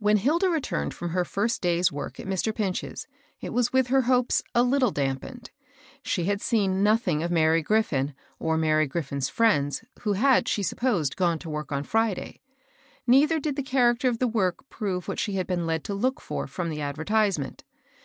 I 0.00 0.06
HEN 0.10 0.18
Hilda 0.18 0.48
returned 0.48 0.94
from 0.94 1.08
her 1.08 1.24
first 1.24 1.60
day's 1.60 1.90
work 1.90 2.20
at 2.20 2.26
Mr. 2.28 2.54
Pinch's, 2.54 3.08
it 3.40 3.52
was 3.52 3.72
with 3.72 3.88
her 3.88 4.02
hopes 4.02 4.44
a 4.54 4.62
little 4.62 4.92
dampened. 4.92 5.50
She 6.04 6.26
had 6.26 6.40
seen 6.40 6.84
nothing 6.84 7.20
of 7.24 7.32
Mary 7.32 7.60
Griffin 7.60 8.14
or 8.38 8.56
Mary 8.56 8.86
Grif 8.86 9.06
fin's 9.08 9.28
fiiends, 9.28 9.82
who 10.02 10.12
had, 10.12 10.46
she 10.46 10.62
supposed, 10.62 11.16
gone 11.16 11.40
to 11.40 11.50
work 11.50 11.72
on 11.72 11.82
Friday. 11.82 12.42
Neither 13.08 13.40
did 13.40 13.56
the 13.56 13.64
character 13.64 14.08
of 14.08 14.20
the 14.20 14.28
work 14.28 14.68
prove 14.68 15.08
what 15.08 15.18
she 15.18 15.32
had 15.32 15.48
been 15.48 15.66
led 15.66 15.82
to 15.82 15.94
look 15.94 16.20
for 16.20 16.46
from 16.46 16.70
the 16.70 16.80
advertisement. 16.80 17.64